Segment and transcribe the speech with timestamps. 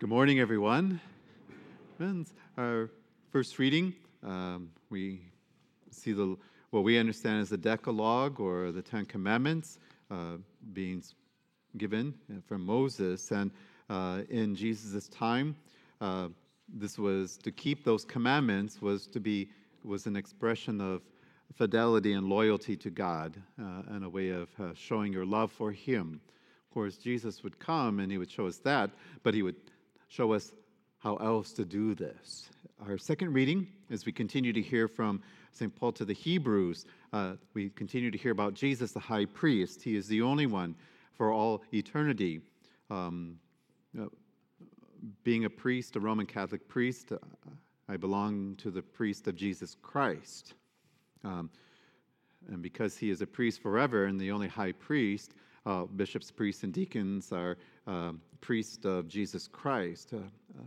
[0.00, 0.98] Good morning, everyone.
[2.56, 2.88] Our
[3.30, 3.92] first reading,
[4.22, 5.20] um, we
[5.90, 6.38] see the
[6.70, 9.78] what we understand as the Decalogue or the Ten Commandments
[10.10, 10.38] uh,
[10.72, 11.04] being
[11.76, 12.14] given
[12.48, 13.30] from Moses.
[13.30, 13.50] And
[13.90, 15.54] uh, in Jesus' time,
[16.00, 16.28] uh,
[16.66, 19.50] this was to keep those commandments was to be
[19.84, 21.02] was an expression of
[21.54, 25.70] fidelity and loyalty to God uh, and a way of uh, showing your love for
[25.70, 26.22] Him.
[26.70, 28.88] Of course, Jesus would come and He would show us that,
[29.22, 29.56] but He would
[30.10, 30.52] show us
[30.98, 32.50] how else to do this.
[32.84, 35.22] Our second reading, as we continue to hear from
[35.52, 35.74] St.
[35.74, 39.82] Paul to the Hebrews, uh, we continue to hear about Jesus, the high priest.
[39.82, 40.74] He is the only one
[41.14, 42.40] for all eternity.
[42.90, 43.38] Um,
[43.98, 44.06] uh,
[45.22, 47.18] being a priest, a Roman Catholic priest, uh,
[47.88, 50.54] I belong to the priest of Jesus Christ.
[51.22, 51.50] Um,
[52.48, 55.34] and because he is a priest forever and the only high priest,
[55.66, 57.56] uh, bishops, priests, and deacons are
[57.86, 60.12] uh, priests of Jesus Christ.
[60.12, 60.62] Uh, uh,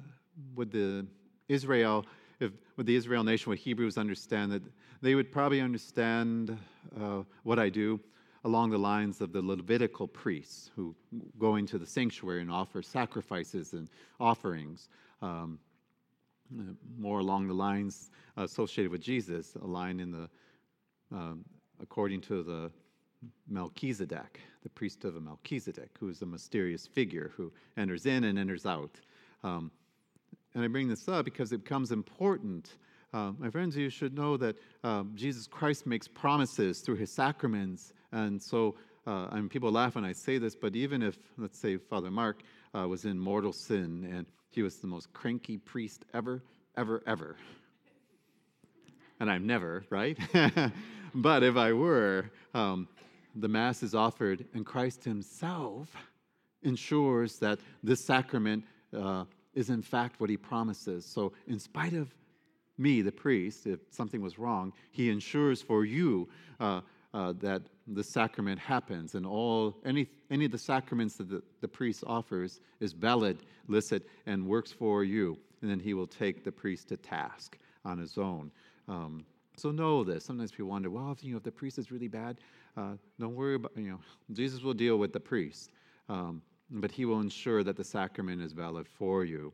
[0.55, 1.05] would the
[1.47, 2.05] Israel,
[2.39, 4.63] if would the Israel nation, would Hebrews understand that
[5.01, 6.57] they would probably understand
[6.99, 7.99] uh, what I do
[8.45, 10.95] along the lines of the Levitical priests who
[11.39, 14.89] go into the sanctuary and offer sacrifices and offerings.
[15.21, 15.59] Um,
[16.97, 20.29] more along the lines associated with Jesus, a line in the
[21.11, 21.45] um,
[21.81, 22.71] according to the
[23.47, 28.65] Melchizedek, the priest of Melchizedek, who is a mysterious figure who enters in and enters
[28.65, 28.99] out.
[29.43, 29.71] Um,
[30.55, 32.75] and I bring this up because it becomes important.
[33.13, 37.93] Uh, my friends, you should know that uh, Jesus Christ makes promises through his sacraments.
[38.11, 41.59] And so, uh, I mean, people laugh when I say this, but even if, let's
[41.59, 42.41] say, Father Mark
[42.75, 46.43] uh, was in mortal sin and he was the most cranky priest ever,
[46.77, 47.35] ever, ever.
[49.19, 50.17] And I'm never, right?
[51.15, 52.87] but if I were, um,
[53.35, 55.95] the Mass is offered, and Christ Himself
[56.61, 58.63] ensures that this sacrament
[58.97, 61.05] uh, is in fact what He promises.
[61.05, 62.13] So, in spite of
[62.77, 66.81] me, the priest, if something was wrong, He ensures for you uh,
[67.13, 71.67] uh, that the sacrament happens, and all any any of the sacraments that the, the
[71.67, 75.37] priest offers is valid, licit, and works for you.
[75.61, 78.51] And then He will take the priest to task on his own.
[78.87, 79.25] Um,
[79.57, 80.25] so know this.
[80.25, 82.39] Sometimes people wonder, well, if, you know, if the priest is really bad,
[82.77, 83.99] uh, don't worry about, you know,
[84.31, 85.71] Jesus will deal with the priest,
[86.09, 89.53] um, but he will ensure that the sacrament is valid for you.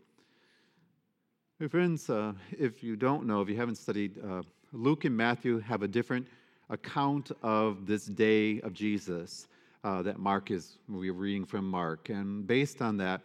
[1.60, 5.60] My friends, uh, if you don't know, if you haven't studied, uh, Luke and Matthew
[5.60, 6.28] have a different
[6.70, 9.48] account of this day of Jesus
[9.84, 12.10] uh, that Mark is, we're reading from Mark.
[12.10, 13.22] And based on that,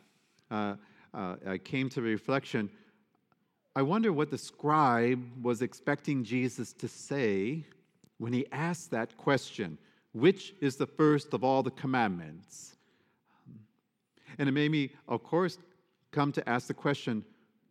[0.51, 0.75] uh,
[1.13, 2.71] uh, I came to the reflection
[3.77, 7.65] I wonder what the scribe was expecting Jesus to say
[8.19, 9.79] when he asked that question
[10.13, 12.77] which is the first of all the commandments?
[14.39, 15.59] And it made me, of course,
[16.13, 17.25] come to ask the question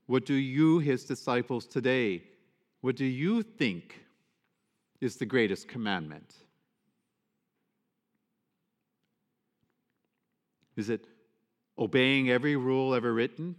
[0.06, 2.24] what do you, his disciples today,
[2.82, 4.04] what do you think
[5.00, 6.36] is the greatest commandment?
[10.76, 11.06] Is it
[11.78, 13.56] obeying every rule ever written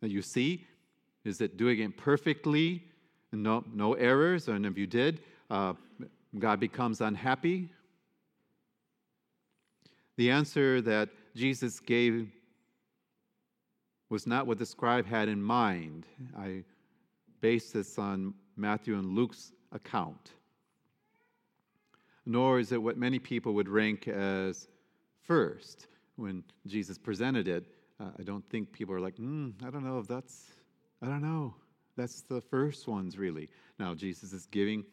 [0.00, 0.66] that you see?
[1.24, 2.82] Is it doing it perfectly?
[3.30, 4.48] and No, no errors?
[4.48, 5.74] And if you did, uh,
[6.38, 7.68] God becomes unhappy?
[10.16, 12.30] The answer that Jesus gave
[14.10, 16.06] was not what the scribe had in mind.
[16.38, 16.62] I
[17.40, 20.32] base this on Matthew and Luke's account.
[22.26, 24.68] Nor is it what many people would rank as
[25.24, 27.64] first when Jesus presented it.
[28.00, 30.46] Uh, I don't think people are like, hmm, I don't know if that's
[31.02, 31.54] I don't know.
[31.96, 33.50] That's the first ones, really.
[33.78, 34.84] Now, Jesus is giving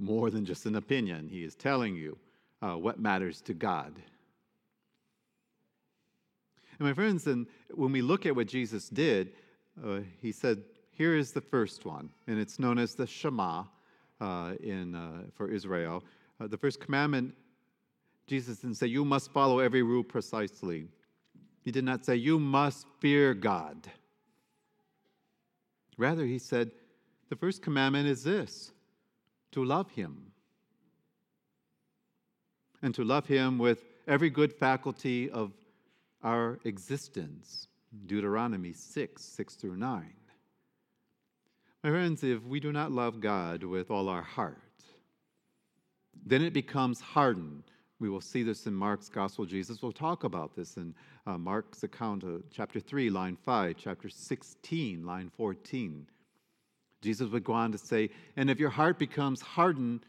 [0.00, 2.18] more than just an opinion, He is telling you
[2.62, 3.94] uh, what matters to God.
[6.78, 9.32] And my friends, and when we look at what Jesus did,
[9.84, 10.62] uh, He said,
[11.00, 13.64] here is the first one, and it's known as the Shema
[14.20, 16.04] uh, in, uh, for Israel.
[16.38, 17.34] Uh, the first commandment,
[18.26, 20.88] Jesus didn't say, You must follow every rule precisely.
[21.62, 23.90] He did not say, You must fear God.
[25.96, 26.70] Rather, he said,
[27.30, 28.72] the first commandment is this
[29.52, 30.32] to love him.
[32.82, 35.52] And to love him with every good faculty of
[36.22, 37.68] our existence.
[38.06, 40.12] Deuteronomy 6, 6 through 9.
[41.82, 44.58] My friends, if we do not love God with all our heart,
[46.24, 47.64] then it becomes hardened
[48.00, 49.44] we will see this in Mark's Gospel.
[49.44, 50.94] Jesus will talk about this in
[51.26, 56.06] uh, Mark's account, of chapter 3, line 5, chapter 16, line 14.
[57.02, 60.00] Jesus would go on to say, And if your heart becomes hardened,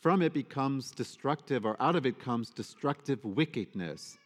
[0.00, 4.18] from it becomes destructive, or out of it comes destructive wickedness.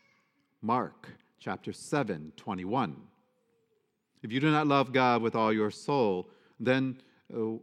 [0.62, 2.96] Mark chapter 7, 21.
[4.22, 6.28] If you do not love God with all your soul,
[6.58, 6.96] then
[7.32, 7.58] uh,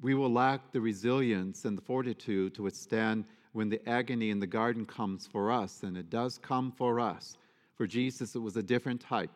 [0.00, 4.46] we will lack the resilience and the fortitude to withstand when the agony in the
[4.46, 7.36] garden comes for us, and it does come for us.
[7.76, 9.30] For Jesus, it was a different type.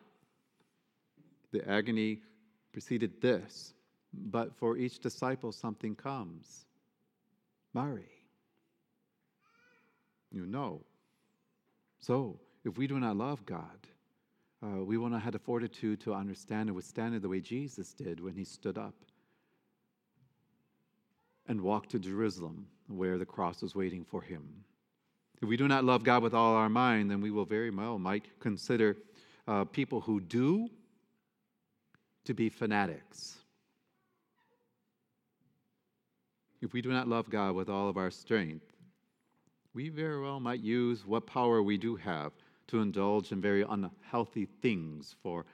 [1.51, 2.21] The agony
[2.71, 3.73] preceded this,
[4.13, 6.65] but for each disciple, something comes.
[7.73, 8.09] Mary,
[10.31, 10.81] you know.
[11.99, 13.87] So, if we do not love God,
[14.63, 17.93] uh, we will not have the fortitude to understand and withstand it the way Jesus
[17.93, 18.95] did when he stood up
[21.47, 24.63] and walked to Jerusalem where the cross was waiting for him.
[25.41, 27.99] If we do not love God with all our mind, then we will very well
[27.99, 28.97] might consider
[29.47, 30.69] uh, people who do
[32.27, 33.37] to be fanatics.
[36.61, 38.65] If we do not love God with all of our strength,
[39.73, 42.33] we very well might use what power we do have
[42.67, 45.45] to indulge in very unhealthy things for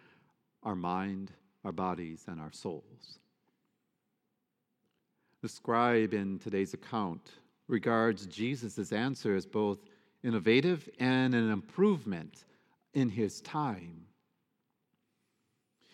[0.64, 1.32] our mind,
[1.64, 3.20] our bodies, and our souls.
[5.44, 7.34] The scribe in today's account
[7.68, 9.78] regards Jesus' answer as both
[10.24, 12.46] innovative and an improvement
[12.96, 14.08] in his time.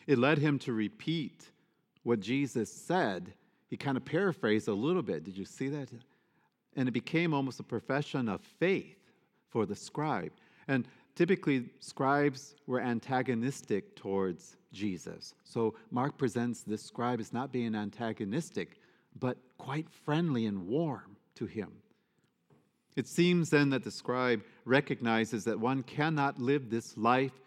[0.09, 1.51] It led him to repeat
[2.01, 3.31] what Jesus said.
[3.67, 5.23] He kind of paraphrased a little bit.
[5.23, 5.88] Did you see that?
[6.75, 8.97] And it became almost a profession of faith
[9.50, 10.31] for the scribe.
[10.67, 15.35] And typically, scribes were antagonistic towards Jesus.
[15.44, 18.79] So Mark presents this scribe as not being antagonistic,
[19.19, 21.71] but quite friendly and warm to him.
[22.95, 27.39] It seems then that the scribe recognizes that one cannot live this life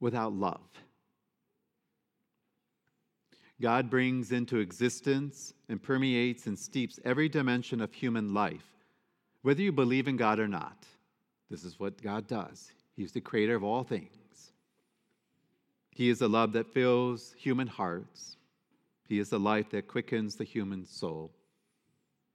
[0.00, 0.62] without love.
[3.60, 8.66] God brings into existence and permeates and steeps every dimension of human life,
[9.42, 10.84] whether you believe in God or not.
[11.50, 12.70] This is what God does.
[12.94, 14.52] He's the creator of all things.
[15.90, 18.36] He is a love that fills human hearts
[19.08, 21.32] he is the life that quickens the human soul.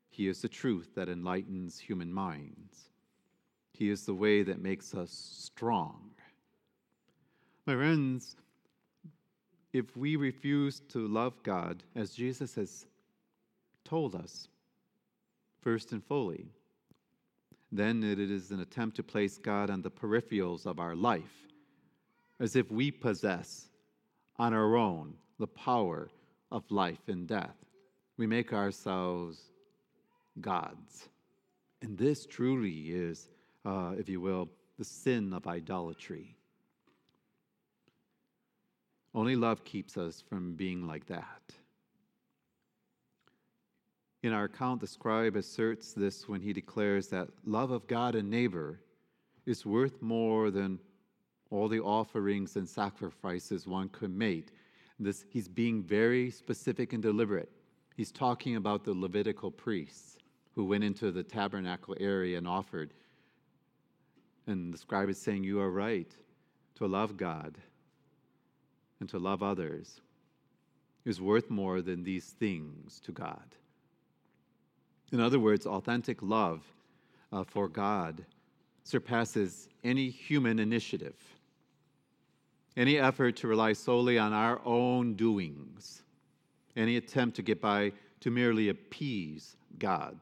[0.09, 2.89] He is the truth that enlightens human minds.
[3.73, 6.11] He is the way that makes us strong.
[7.65, 8.35] My friends,
[9.73, 12.85] if we refuse to love God as Jesus has
[13.85, 14.47] told us,
[15.61, 16.47] first and fully,
[17.71, 21.47] then it is an attempt to place God on the peripherals of our life,
[22.39, 23.69] as if we possess
[24.37, 26.09] on our own the power
[26.51, 27.55] of life and death.
[28.17, 29.39] We make ourselves
[30.41, 31.09] gods.
[31.81, 33.29] And this truly is,
[33.65, 36.35] uh, if you will, the sin of idolatry.
[39.13, 41.41] Only love keeps us from being like that.
[44.23, 48.29] In our account, the scribe asserts this when he declares that love of God and
[48.29, 48.79] neighbor
[49.45, 50.79] is worth more than
[51.49, 54.49] all the offerings and sacrifices one could make
[55.01, 57.51] this, he's being very specific and deliberate.
[57.95, 60.17] He's talking about the Levitical priests
[60.53, 62.93] who went into the tabernacle area and offered.
[64.47, 66.15] And the scribe is saying, You are right
[66.75, 67.57] to love God
[69.01, 69.99] and to love others
[71.03, 73.55] is worth more than these things to God.
[75.11, 76.63] In other words, authentic love
[77.33, 78.23] uh, for God
[78.85, 81.15] surpasses any human initiative
[82.77, 86.03] any effort to rely solely on our own doings,
[86.75, 90.17] any attempt to get by to merely appease God.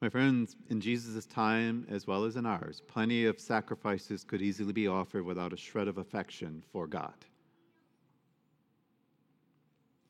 [0.00, 4.72] My friends, in Jesus' time as well as in ours, plenty of sacrifices could easily
[4.72, 7.14] be offered without a shred of affection for God.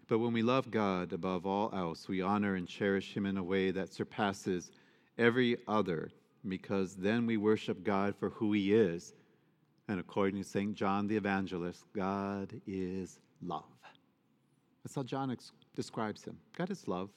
[0.07, 3.42] But when we love God above all else, we honor and cherish Him in a
[3.42, 4.71] way that surpasses
[5.16, 6.11] every other,
[6.47, 9.14] because then we worship God for who He is
[9.88, 10.75] and according to St.
[10.75, 13.64] John the Evangelist, God is love.
[14.85, 16.37] That's how John ex- describes him.
[16.57, 17.09] God is love.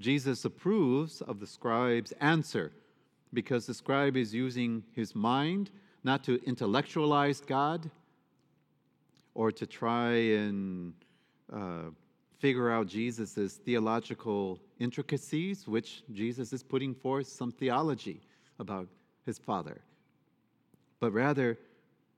[0.00, 2.72] Jesus approves of the scribe's answer
[3.32, 5.70] because the scribe is using his mind
[6.02, 7.90] not to intellectualize God
[9.34, 10.92] or to try and
[11.52, 11.90] uh,
[12.38, 18.20] figure out Jesus' theological intricacies, which Jesus is putting forth some theology
[18.58, 18.88] about
[19.24, 19.80] his Father
[21.04, 21.58] but rather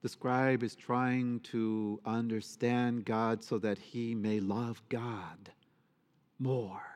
[0.02, 5.50] the scribe is trying to understand God so that he may love God
[6.38, 6.95] more.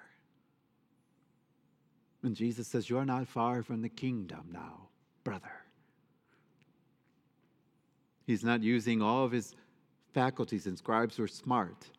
[2.22, 4.88] And Jesus says, You are not far from the kingdom now,
[5.24, 5.52] brother.
[8.26, 9.54] He's not using all of his
[10.12, 11.90] faculties, and scribes were smart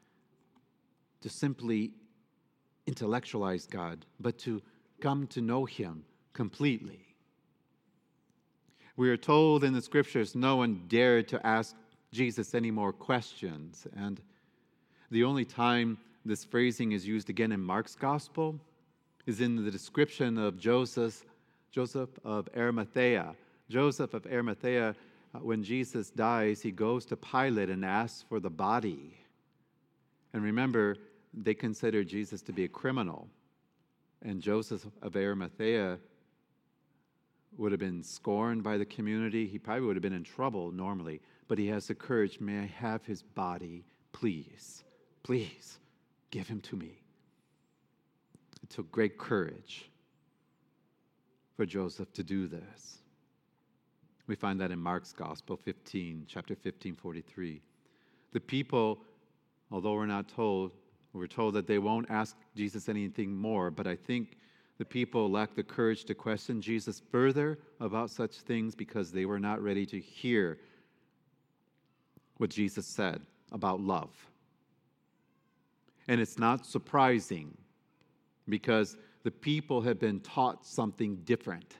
[1.21, 1.91] to simply
[2.87, 4.61] intellectualize God, but to
[5.01, 7.15] come to know him completely.
[8.95, 11.75] We are told in the scriptures no one dared to ask
[12.11, 13.87] Jesus any more questions.
[13.95, 14.21] And
[15.09, 18.59] the only time this phrasing is used again in Mark's gospel
[19.25, 21.25] is in the description of Joseph,
[21.71, 23.35] Joseph of Arimathea.
[23.69, 24.95] Joseph of Arimathea,
[25.33, 29.17] uh, when Jesus dies, he goes to Pilate and asks for the body.
[30.33, 30.97] And remember,
[31.33, 33.29] they considered Jesus to be a criminal.
[34.21, 35.97] And Joseph of Arimathea
[37.57, 39.47] would have been scorned by the community.
[39.47, 42.39] He probably would have been in trouble normally, but he has the courage.
[42.39, 44.83] May I have his body, please?
[45.23, 45.79] Please
[46.29, 47.00] give him to me.
[48.71, 49.89] Took great courage
[51.57, 52.99] for Joseph to do this.
[54.27, 57.61] We find that in Mark's Gospel 15, chapter 15, 43.
[58.31, 58.99] The people,
[59.71, 60.71] although we're not told,
[61.11, 64.37] we're told that they won't ask Jesus anything more, but I think
[64.77, 69.39] the people lacked the courage to question Jesus further about such things because they were
[69.39, 70.59] not ready to hear
[72.37, 74.11] what Jesus said about love.
[76.07, 77.57] And it's not surprising
[78.47, 81.77] because the people had been taught something different.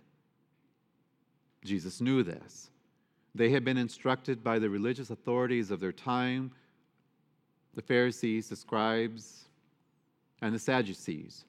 [1.63, 2.69] Jesus knew this.
[3.33, 6.51] They had been instructed by the religious authorities of their time,
[7.73, 9.45] the Pharisees, the scribes,
[10.41, 11.45] and the Sadducees,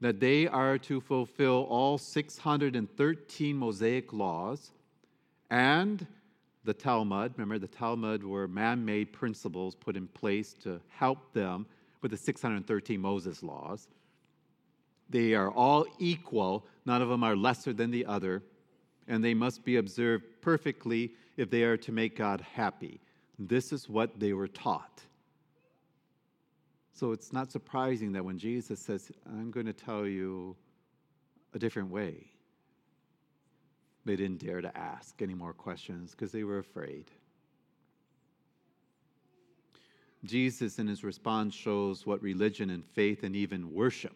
[0.00, 4.72] that they are to fulfill all 613 Mosaic laws
[5.50, 6.06] and
[6.64, 7.32] the Talmud.
[7.36, 11.66] Remember, the Talmud were man made principles put in place to help them
[12.02, 13.88] with the 613 Moses laws.
[15.08, 18.42] They are all equal, none of them are lesser than the other,
[19.08, 23.00] and they must be observed perfectly if they are to make God happy.
[23.38, 25.02] This is what they were taught.
[26.92, 30.56] So it's not surprising that when Jesus says, I'm going to tell you
[31.54, 32.26] a different way,
[34.04, 37.10] they didn't dare to ask any more questions because they were afraid.
[40.24, 44.14] Jesus, in his response, shows what religion and faith and even worship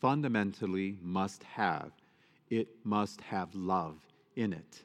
[0.00, 1.90] fundamentally must have.
[2.48, 3.96] It must have love
[4.36, 4.82] in it.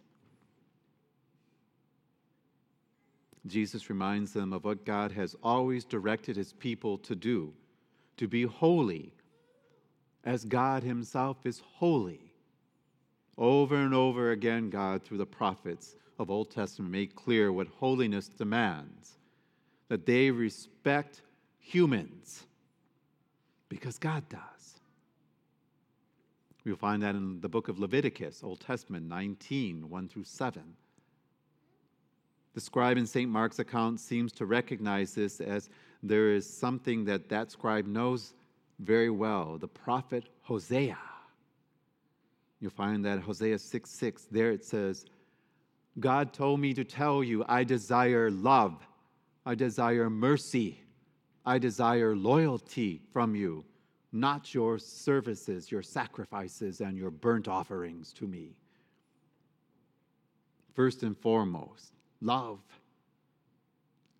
[3.45, 7.53] Jesus reminds them of what God has always directed his people to do
[8.17, 9.11] to be holy,
[10.23, 12.33] as God himself is holy.
[13.37, 18.27] Over and over again, God, through the prophets of Old Testament, made clear what holiness
[18.27, 19.17] demands
[19.91, 21.19] that they respect
[21.59, 22.45] humans
[23.67, 24.79] because God does.
[26.63, 30.63] We'll find that in the book of Leviticus, Old Testament 19, 1 through 7.
[32.53, 33.29] The scribe in St.
[33.29, 35.69] Mark's account seems to recognize this as
[36.01, 38.33] there is something that that scribe knows
[38.79, 40.97] very well the prophet Hosea.
[42.61, 45.03] You'll find that Hosea 6 6, there it says,
[45.99, 48.87] God told me to tell you, I desire love,
[49.45, 50.81] I desire mercy,
[51.45, 53.65] I desire loyalty from you,
[54.11, 58.55] not your services, your sacrifices, and your burnt offerings to me.
[60.73, 62.59] First and foremost, love,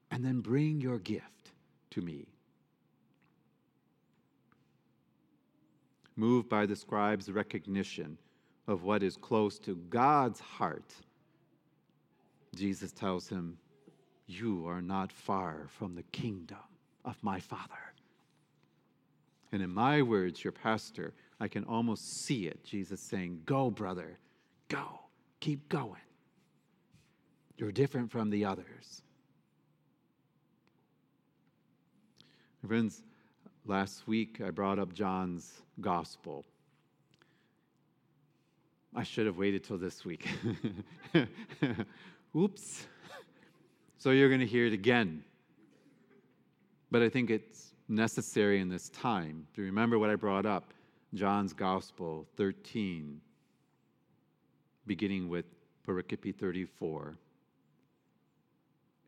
[0.10, 1.51] and then bring your gift
[1.92, 2.28] to me.
[6.16, 8.18] Moved by the scribe's recognition
[8.68, 10.94] of what is close to God's heart,
[12.56, 13.58] Jesus tells him,
[14.32, 16.58] You are not far from the kingdom
[17.04, 17.94] of my Father.
[19.52, 22.64] And in my words, your pastor, I can almost see it.
[22.64, 24.18] Jesus saying, Go, brother,
[24.70, 25.02] go,
[25.42, 26.00] keep going.
[27.58, 29.02] You're different from the others.
[32.66, 33.04] Friends,
[33.66, 36.46] last week I brought up John's gospel.
[38.96, 40.26] I should have waited till this week.
[42.36, 42.88] Oops.
[44.01, 45.24] So you're going to hear it again.
[46.89, 50.74] But I think it's necessary in this time to remember what I brought up
[51.13, 53.22] John's Gospel 13,
[54.88, 55.46] beginning with
[55.88, 57.15] pericope 34.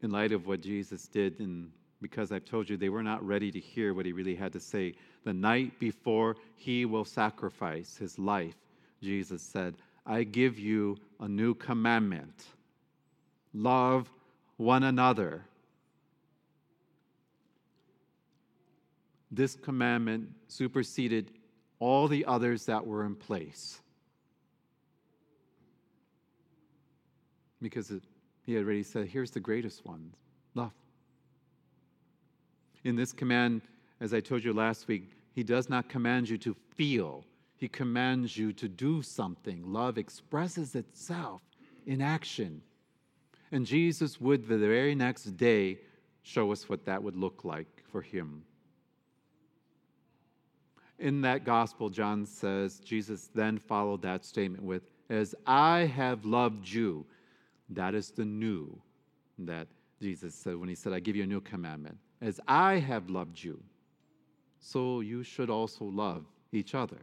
[0.03, 3.50] In light of what Jesus did, and because I've told you they were not ready
[3.50, 8.19] to hear what he really had to say, the night before he will sacrifice his
[8.19, 8.57] life
[9.01, 9.73] Jesus said,
[10.05, 12.45] I give you a new commandment
[13.55, 14.07] love
[14.57, 15.45] one another.
[19.31, 21.31] This commandment superseded
[21.79, 23.81] all the others that were in place.
[27.62, 27.91] Because
[28.45, 30.13] he had already said, here's the greatest one
[30.53, 30.72] love.
[32.83, 33.62] In this command,
[34.00, 37.25] as I told you last week, he does not command you to feel
[37.63, 39.63] He commands you to do something.
[39.65, 41.41] Love expresses itself
[41.86, 42.62] in action.
[43.53, 45.77] And Jesus would, the very next day,
[46.24, 48.41] show us what that would look like for him.
[50.98, 56.67] In that gospel, John says, Jesus then followed that statement with, As I have loved
[56.67, 57.05] you.
[57.69, 58.81] That is the new
[59.38, 59.67] that
[60.01, 61.98] Jesus said when he said, I give you a new commandment.
[62.22, 63.62] As I have loved you,
[64.60, 67.01] so you should also love each other.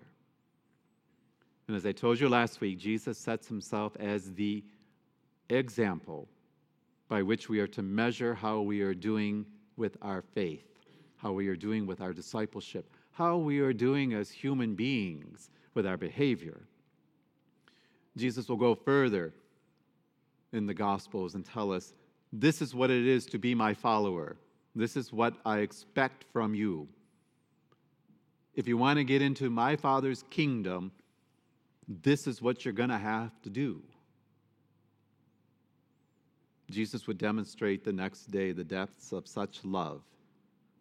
[1.69, 4.65] And as I told you last week, Jesus sets himself as the
[5.49, 6.29] example
[7.11, 9.45] by which we are to measure how we are doing
[9.77, 10.65] with our faith,
[11.17, 15.87] how we are doing with our discipleship, how we are doing as human beings with
[15.87, 16.61] our behavior.
[18.17, 19.35] Jesus will go further
[20.53, 21.95] in the Gospels and tell us
[22.33, 24.37] this is what it is to be my follower.
[24.77, 26.89] This is what I expect from you.
[28.55, 30.93] If you want to get into my Father's kingdom,
[31.89, 33.83] this is what you're going to have to do.
[36.71, 40.03] Jesus would demonstrate the next day the depths of such love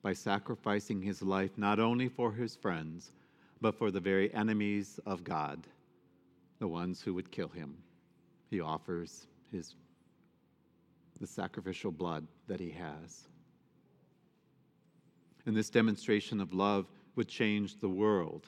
[0.02, 3.12] by sacrificing his life not only for his friends,
[3.62, 5.68] but for the very enemies of God,
[6.60, 7.76] the ones who would kill him.
[8.50, 9.76] He offers his
[11.20, 13.28] the sacrificial blood that he has.
[15.46, 18.48] And this demonstration of love would change the world.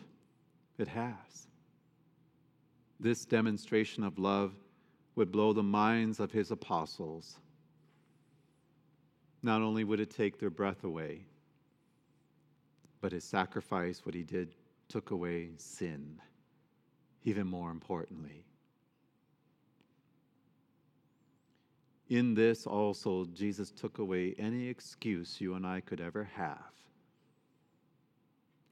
[0.77, 1.47] It has.
[2.99, 4.53] This demonstration of love
[5.15, 7.37] would blow the minds of his apostles.
[9.43, 11.25] Not only would it take their breath away,
[13.01, 14.53] but his sacrifice, what he did,
[14.87, 16.19] took away sin,
[17.23, 18.45] even more importantly.
[22.09, 26.71] In this also, Jesus took away any excuse you and I could ever have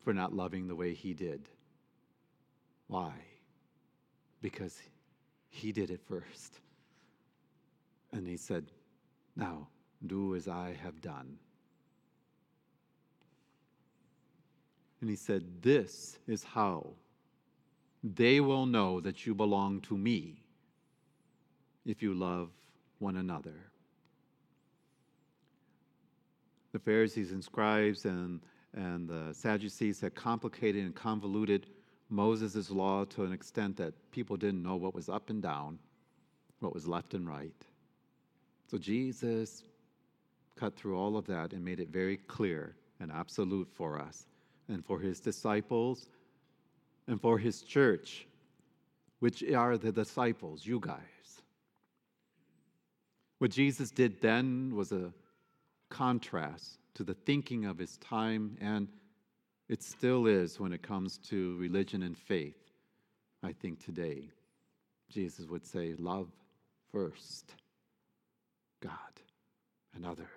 [0.03, 1.47] for not loving the way he did.
[2.87, 3.13] Why?
[4.41, 4.77] Because
[5.49, 6.59] he did it first.
[8.11, 8.65] And he said,
[9.35, 9.67] Now
[10.05, 11.37] do as I have done.
[15.01, 16.93] And he said, This is how
[18.03, 20.41] they will know that you belong to me
[21.85, 22.49] if you love
[22.99, 23.55] one another.
[26.71, 28.41] The Pharisees and scribes and,
[28.73, 31.65] and the Sadducees had complicated and convoluted
[32.09, 35.79] Moses' law to an extent that people didn't know what was up and down,
[36.59, 37.53] what was left and right.
[38.69, 39.63] So Jesus
[40.55, 44.25] cut through all of that and made it very clear and absolute for us
[44.67, 46.09] and for his disciples
[47.07, 48.27] and for his church,
[49.19, 51.41] which are the disciples, you guys.
[53.39, 55.13] What Jesus did then was a
[55.89, 58.87] contrast to the thinking of his time, and
[59.69, 62.57] it still is when it comes to religion and faith.
[63.43, 64.31] I think today,
[65.09, 66.27] Jesus would say, Love
[66.91, 67.53] first
[68.81, 68.91] God
[69.95, 70.27] and others.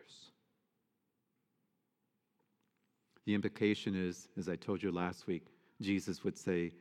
[3.25, 5.47] The implication is, as I told you last week,
[5.81, 6.73] Jesus would say,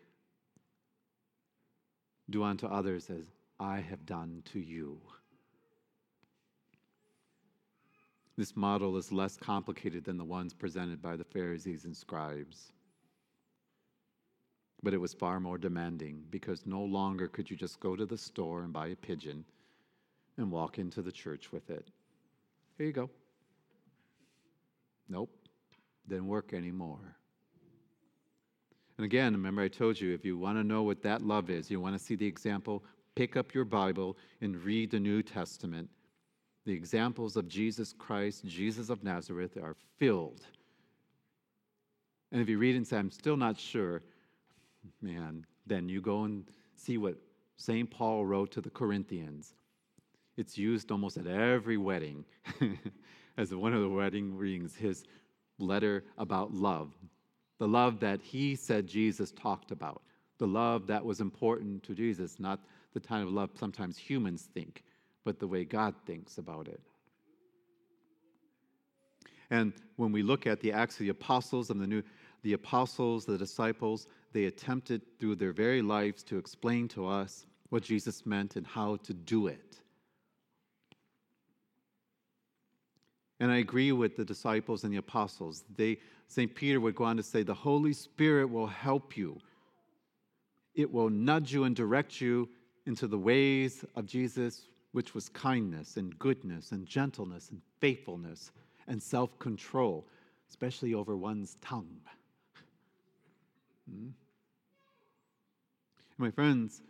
[2.30, 3.26] Do unto others as
[3.60, 5.00] I have done to you.
[8.42, 12.72] This model is less complicated than the ones presented by the Pharisees and scribes.
[14.82, 18.18] But it was far more demanding because no longer could you just go to the
[18.18, 19.46] store and buy a pigeon
[20.38, 21.90] and walk into the church with it.
[22.80, 23.12] Here you go.
[25.08, 25.30] Nope,
[26.08, 27.16] didn't work anymore.
[28.98, 31.70] And again, remember I told you if you want to know what that love is,
[31.70, 35.92] you want to see the example, pick up your Bible and read the New Testament
[36.66, 40.42] the examples of Jesus Christ, Jesus of Nazareth, are filled.
[42.32, 44.02] And if you read and say, I'm still not sure,
[45.02, 46.46] man, then you go and
[46.76, 47.16] see what
[47.58, 47.90] St.
[47.90, 49.54] Paul wrote to the Corinthians.
[50.38, 52.26] It's used almost at every wedding
[53.38, 55.04] as one of the wedding rings, his
[55.60, 56.94] letter about love.
[57.60, 60.02] The love that he said Jesus talked about,
[60.38, 62.60] the love that was important to Jesus, not
[62.94, 64.84] the kind of love sometimes humans think
[65.24, 66.82] but the way God thinks about it.
[69.50, 72.04] And when we look at the Acts of the Apostles and the New,
[72.44, 77.84] the apostles, the disciples, they attempted through their very lives to explain to us what
[77.84, 79.78] Jesus meant and how to do it.
[83.40, 85.64] And I agree with the disciples and the apostles.
[85.76, 86.54] They, St.
[86.54, 89.40] Peter would go on to say, the Holy Spirit will help you.
[90.76, 92.48] It will nudge you and direct you
[92.86, 98.52] into the ways of Jesus which was kindness and goodness and gentleness and faithfulness
[98.88, 100.06] and self control,
[100.50, 102.00] especially over one's tongue.
[103.90, 104.10] Hmm?
[106.18, 106.82] My friends,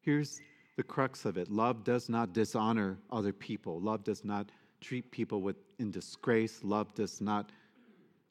[0.00, 0.40] here's
[0.76, 5.40] the crux of it love does not dishonor other people, love does not treat people
[5.40, 7.50] with, in disgrace, love does not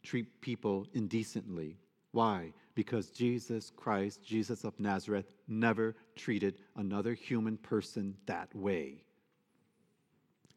[0.04, 1.78] treat people indecently.
[2.12, 2.54] Why?
[2.76, 9.04] Because Jesus Christ, Jesus of Nazareth, never treated another human person that way.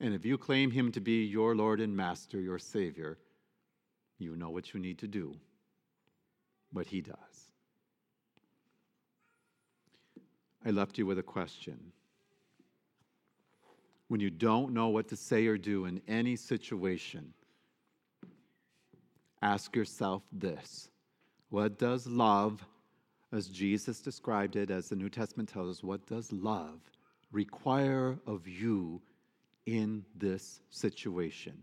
[0.01, 3.19] And if you claim him to be your Lord and Master, your Savior,
[4.19, 5.37] you know what you need to do.
[6.73, 7.17] But he does.
[10.65, 11.93] I left you with a question.
[14.09, 17.35] When you don't know what to say or do in any situation,
[19.43, 20.89] ask yourself this
[21.57, 22.63] What does love,
[23.33, 26.81] as Jesus described it, as the New Testament tells us, what does love
[27.33, 29.01] require of you
[29.65, 31.55] in this situation?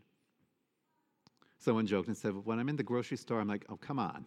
[1.60, 4.26] Someone joked and said, When I'm in the grocery store, I'm like, oh, come on.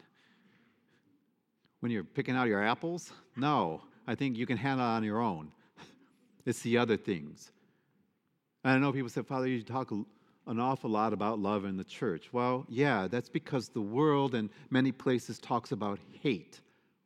[1.80, 3.12] When you're picking out your apples?
[3.34, 5.50] No, I think you can handle it on your own.
[6.46, 7.50] It's the other things.
[8.62, 9.90] And I know people said, Father, you talk
[10.46, 12.32] an awful lot about love in the church.
[12.32, 16.60] Well, yeah, that's because the world and many places talks about hate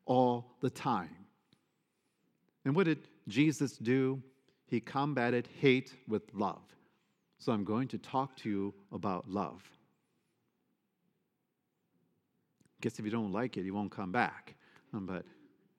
[0.04, 1.16] all the time.
[2.64, 2.98] And what did
[3.28, 4.22] Jesus do?
[4.66, 6.62] He combated hate with love.
[7.38, 9.62] So I'm going to talk to you about love.
[12.82, 14.54] Guess if you don't like it, you won't come back.
[14.92, 15.24] Um, but,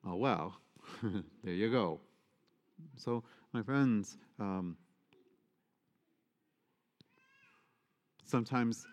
[0.06, 0.56] oh well,
[1.44, 2.00] there you go.
[2.96, 4.76] So, my friends, um,
[8.32, 8.88] sometimes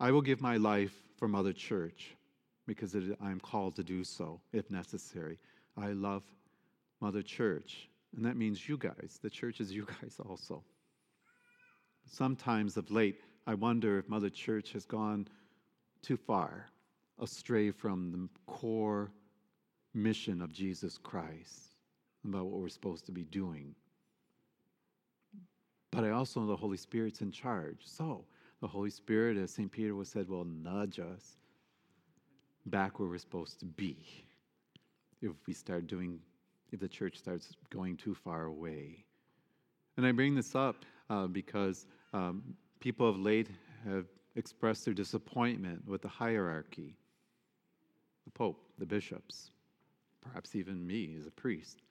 [0.00, 2.16] I will give my life for Mother Church
[2.66, 5.38] because it, I am called to do so if necessary.
[5.76, 6.24] I love
[7.00, 9.20] Mother Church, and that means you guys.
[9.22, 10.64] The church is you guys also.
[12.04, 15.28] Sometimes of late, I wonder if Mother Church has gone
[16.02, 16.66] too far
[17.20, 19.12] astray from the core
[19.94, 21.76] mission of Jesus Christ,
[22.24, 23.72] about what we're supposed to be doing.
[25.92, 27.82] But I also know the Holy Spirit's in charge.
[27.84, 28.24] So
[28.62, 29.70] the Holy Spirit, as St.
[29.70, 31.36] Peter was said, will nudge us
[32.66, 34.24] back where we're supposed to be
[35.20, 36.20] if we start doing,
[36.70, 39.04] if the church starts going too far away.
[39.96, 40.76] And I bring this up
[41.10, 43.48] uh, because um, people of late
[43.84, 46.96] have expressed their disappointment with the hierarchy
[48.24, 49.50] the Pope, the bishops,
[50.20, 51.82] perhaps even me as a priest.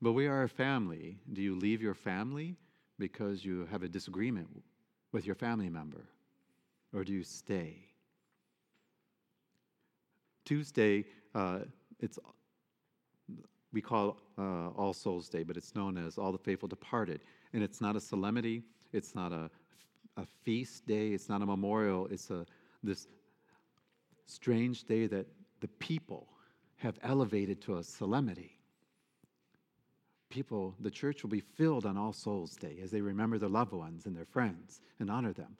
[0.00, 1.18] But we are a family.
[1.32, 2.54] Do you leave your family
[3.00, 4.62] because you have a disagreement
[5.14, 6.04] with your family member?
[6.92, 7.76] Or do you stay?
[10.44, 11.60] Tuesday, uh,
[12.00, 12.18] it's
[13.72, 17.20] we call uh, All Souls Day, but it's known as All the Faithful Departed.
[17.52, 19.50] And it's not a solemnity, it's not a,
[20.16, 22.44] a feast day, it's not a memorial, it's a
[22.82, 23.08] this
[24.26, 25.26] strange day that
[25.60, 26.28] the people
[26.76, 28.53] have elevated to a solemnity.
[30.34, 33.70] People, the church will be filled on All Souls Day as they remember their loved
[33.72, 35.56] ones and their friends and honor them.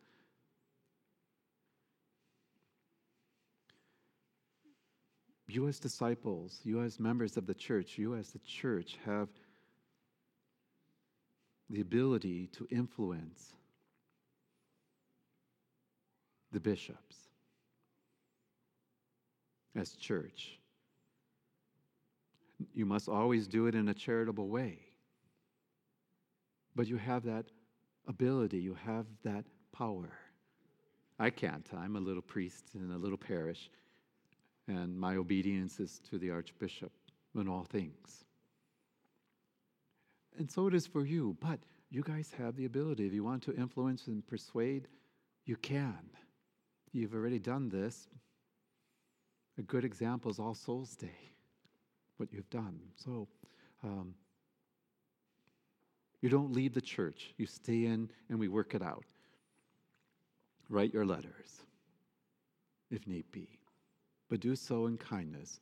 [5.46, 9.28] You, as disciples, you, as members of the church, you, as the church, have
[11.70, 13.52] the ability to influence
[16.50, 17.28] the bishops
[19.76, 20.58] as church.
[22.74, 24.78] You must always do it in a charitable way.
[26.74, 27.46] But you have that
[28.08, 30.10] ability, you have that power.
[31.18, 31.66] I can't.
[31.76, 33.70] I'm a little priest in a little parish,
[34.66, 36.92] and my obedience is to the Archbishop
[37.38, 38.24] in all things.
[40.36, 41.60] And so it is for you, but
[41.90, 43.06] you guys have the ability.
[43.06, 44.88] If you want to influence and persuade,
[45.44, 46.10] you can.
[46.92, 48.08] You've already done this
[49.56, 51.32] a good example is All Souls Day,
[52.16, 52.78] what you've done.
[52.96, 53.28] So,
[53.82, 54.14] um,
[56.20, 59.04] you don't leave the church, you stay in and we work it out.
[60.70, 61.62] Write your letters,
[62.90, 63.58] if need be,
[64.30, 65.60] but do so in kindness.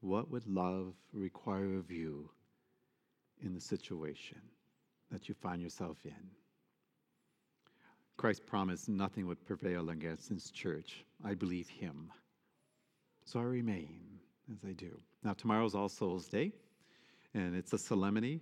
[0.00, 2.28] What would love require of you
[3.42, 4.42] in the situation
[5.10, 6.30] that you find yourself in?
[8.18, 11.04] Christ promised nothing would prevail against his church.
[11.24, 12.12] I believe him.
[13.24, 14.13] So I remain
[14.50, 15.00] as I do.
[15.22, 16.52] Now, tomorrow's All Souls Day,
[17.34, 18.40] and it's a solemnity,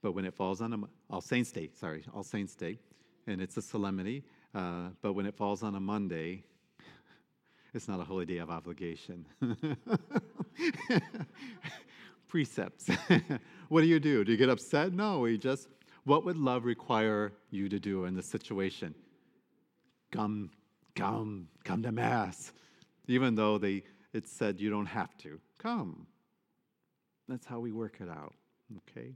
[0.00, 0.78] but when it falls on a,
[1.10, 2.78] All Saints Day, sorry, All Saints Day,
[3.26, 6.44] and it's a solemnity, uh, but when it falls on a Monday,
[7.74, 9.26] it's not a holy day of obligation.
[12.28, 12.88] Precepts.
[13.68, 14.24] what do you do?
[14.24, 14.92] Do you get upset?
[14.92, 15.68] No, you just,
[16.04, 18.94] what would love require you to do in this situation?
[20.10, 20.50] Come,
[20.94, 22.52] come, come to Mass.
[23.06, 23.82] Even though they
[24.12, 25.40] it said you don't have to.
[25.58, 26.06] Come.
[27.28, 28.34] That's how we work it out.
[28.88, 29.14] Okay?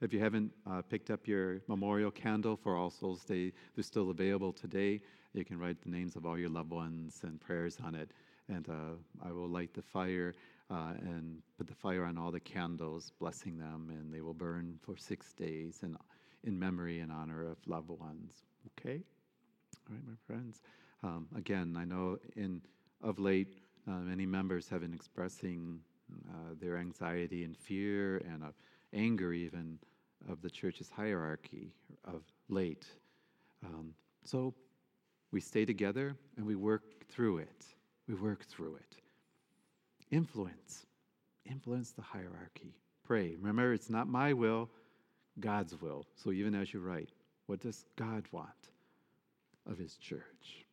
[0.00, 4.10] If you haven't uh, picked up your memorial candle for All Souls Day, they're still
[4.10, 5.00] available today.
[5.34, 8.12] You can write the names of all your loved ones and prayers on it.
[8.48, 10.34] And uh, I will light the fire
[10.70, 14.78] uh, and put the fire on all the candles, blessing them, and they will burn
[14.82, 15.96] for six days in,
[16.44, 18.44] in memory and honor of loved ones.
[18.78, 19.02] Okay?
[19.88, 20.62] All right, my friends.
[21.02, 22.62] Um, again, I know in
[23.02, 23.54] of late,
[23.88, 25.80] uh, many members have been expressing
[26.28, 28.48] uh, their anxiety and fear and uh,
[28.92, 29.78] anger, even
[30.28, 31.72] of the church's hierarchy
[32.04, 32.86] of late.
[33.64, 34.54] Um, so
[35.32, 37.66] we stay together and we work through it.
[38.06, 38.96] We work through it.
[40.10, 40.86] Influence.
[41.44, 42.74] Influence the hierarchy.
[43.04, 43.36] Pray.
[43.40, 44.68] Remember, it's not my will,
[45.40, 46.06] God's will.
[46.14, 47.10] So even as you write,
[47.46, 48.48] what does God want
[49.66, 50.66] of His church?